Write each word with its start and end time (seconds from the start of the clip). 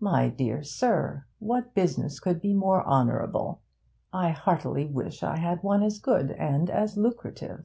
'My 0.00 0.30
dear 0.30 0.64
sir! 0.64 1.26
What 1.38 1.74
business 1.74 2.18
could 2.18 2.40
be 2.40 2.52
more 2.52 2.84
honourable? 2.84 3.62
I 4.12 4.30
heartily 4.30 4.84
wish 4.86 5.22
I 5.22 5.36
had 5.36 5.62
one 5.62 5.84
as 5.84 6.00
good 6.00 6.32
and 6.32 6.68
as 6.68 6.96
lucrative.' 6.96 7.64